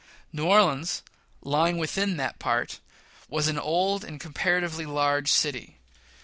New 0.33 0.47
Orleans, 0.47 1.03
lying 1.43 1.77
within 1.77 2.17
that 2.17 2.39
part, 2.39 2.79
was 3.29 3.47
an 3.47 3.59
old 3.59 4.03
and 4.03 4.19
comparatively 4.19 4.87
large 4.87 5.31
city. 5.31 5.77